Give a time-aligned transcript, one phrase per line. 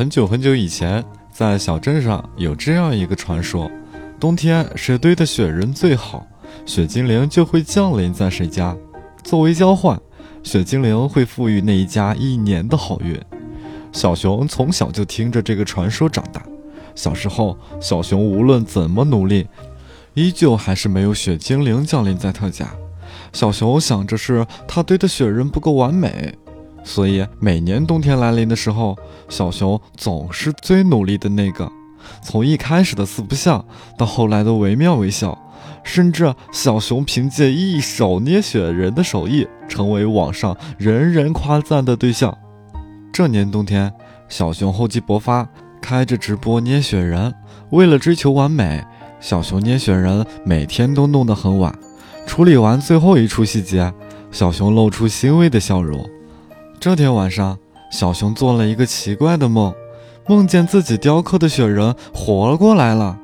[0.00, 3.70] 很久很久以前，在小镇上有这样一个传说：
[4.18, 6.26] 冬天谁堆的雪人最好，
[6.64, 8.74] 雪精灵就会降临在谁家。
[9.22, 10.00] 作为交换，
[10.42, 13.14] 雪精灵会赋予那一家一年的好运。
[13.92, 16.42] 小熊从小就听着这个传说长大。
[16.94, 19.46] 小时候，小熊无论怎么努力，
[20.14, 22.70] 依旧还是没有雪精灵降临在他家。
[23.34, 26.34] 小熊想着是他堆的雪人不够完美。
[26.82, 28.96] 所以每年冬天来临的时候，
[29.28, 31.70] 小熊总是最努力的那个。
[32.22, 33.64] 从一开始的四不像，
[33.98, 35.38] 到后来的惟妙惟肖，
[35.84, 42.36] 甚至小熊凭借一手捏雪人的手艺，成为网上人人夸赞的对象。
[43.12, 43.92] 这年冬天，
[44.28, 45.46] 小熊厚积薄发，
[45.82, 47.32] 开着直播捏雪人。
[47.70, 48.82] 为了追求完美，
[49.20, 51.72] 小熊捏雪人每天都弄得很晚。
[52.26, 53.92] 处理完最后一处细节，
[54.32, 56.08] 小熊露出欣慰的笑容。
[56.80, 57.58] 这天晚上，
[57.92, 59.74] 小熊做了一个奇怪的梦，
[60.26, 63.18] 梦见自己雕刻的雪人活过来了，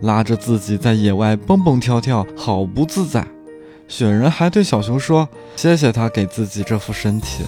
[0.00, 3.26] 拉着自己在野外蹦蹦跳跳，好不自在。
[3.86, 7.44] 雪人还对小熊说：“谢谢他给自己这副身体。”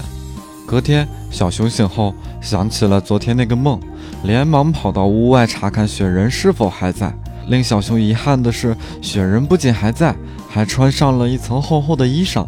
[0.69, 3.81] 隔天，小熊醒后想起了昨天那个梦，
[4.23, 7.11] 连忙跑到屋外查看雪人是否还在。
[7.49, 10.15] 令小熊遗憾的是，雪人不仅还在，
[10.47, 12.47] 还穿上了一层厚厚的衣裳，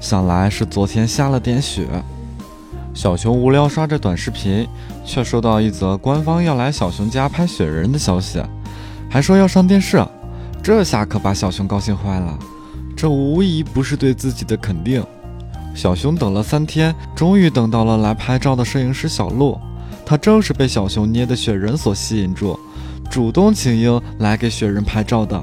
[0.00, 1.86] 想来是昨天下了点雪。
[2.94, 4.66] 小熊无聊刷着短视频，
[5.04, 8.40] 却收到一则官方要来小熊家拍雪人的消息，
[9.10, 10.02] 还说要上电视，
[10.62, 12.38] 这下可把小熊高兴坏了。
[12.96, 15.04] 这无疑不是对自己的肯定。
[15.74, 19.58] 小熊等了三天，终于等到了来拍照的摄影师小鹿，
[20.06, 22.56] 他正是被小熊捏的雪人所吸引住，
[23.10, 25.42] 主动请缨来给雪人拍照的。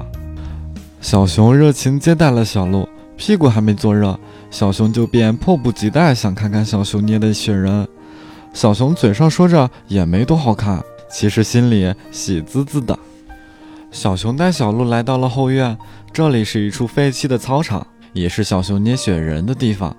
[1.02, 2.88] 小熊热情接待了小鹿，
[3.24, 4.18] 屁股还没坐热。
[4.50, 7.86] 小熊就便迫不及待想看看小熊捏的雪人。
[8.52, 12.98] 小熊嘴上说着也没多好看，其实心里喜滋滋的。
[13.92, 15.78] 小熊带小鹿来到了后院，
[16.12, 19.96] 这里是一处废弃的操场，也是小熊捏雪人的地方。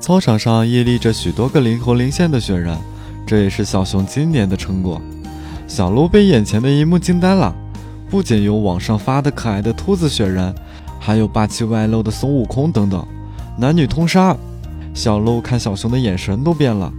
[0.00, 2.76] 操场上屹立着许多个灵活灵现的雪人，
[3.24, 5.00] 这也是小熊今年的成果。
[5.68, 7.54] 小鹿被眼前的一幕惊呆了，
[8.10, 10.52] 不仅有网上发的可爱的兔子雪人，
[11.06, 13.06] 还有霸气外露的孙悟空等等。
[13.56, 14.36] 男女通杀，
[14.92, 16.92] 小鹿看小熊的眼神都变了。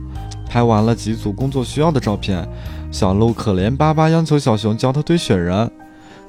[0.48, 2.48] 拍完了几组工作需要的照片，
[2.90, 5.70] 小鹿可怜巴巴央求小熊教他堆雪人。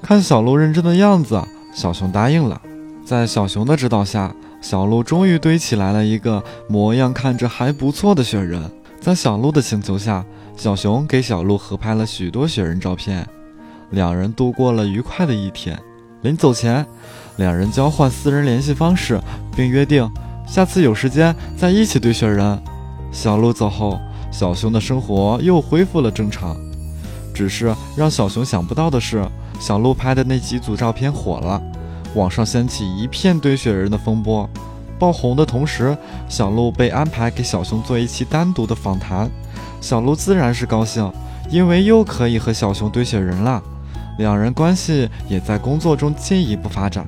[0.03, 1.41] 看小鹿认真的样子，
[1.73, 2.61] 小熊答应了。
[3.05, 8.61] 在小熊的指导下，小鹿终于堆起来了一个模样看着还不错的雪人。
[9.01, 10.25] 在小鹿的请求下，
[10.57, 13.25] 小熊给小鹿合拍了许多雪人照片。
[13.91, 15.79] 两人度过了愉快的一天。
[16.23, 16.85] 临走前，
[17.37, 19.21] 两人交换私人联系方式，
[19.57, 20.11] 并约定
[20.47, 22.61] 下次有时间再一起堆雪人。
[23.13, 24.01] 小鹿走后，
[24.33, 26.57] 小熊的生活又恢复了正常。
[27.33, 29.25] 只是让小熊想不到的是，
[29.61, 31.63] 小鹿拍的那几组照片火了，
[32.15, 34.49] 网上掀起一片堆雪人的风波。
[34.99, 35.97] 爆红的同时，
[36.29, 39.31] 小鹿被安排给小熊做一期单独的访谈。
[39.81, 41.09] 小鹿自然是高兴，
[41.49, 43.63] 因为又可以和小熊堆雪人了。
[44.19, 47.07] 两人关系也在工作中进一步发展。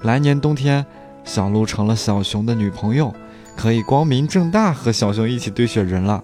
[0.00, 0.84] 来年冬天，
[1.24, 3.14] 小鹿成了小熊的女朋友，
[3.56, 6.22] 可以光明正大和小熊一起堆雪人了。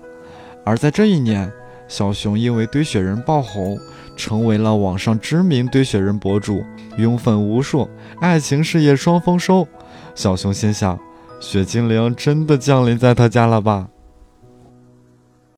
[0.64, 1.52] 而在这一年，
[1.86, 3.78] 小熊因为堆雪人爆红，
[4.16, 6.64] 成为了网上知名堆雪人博主，
[6.96, 7.88] 拥粉无数，
[8.20, 9.68] 爱情事业双丰收。
[10.14, 10.98] 小熊心想：
[11.40, 13.88] 雪精灵真的降临在他家了吧？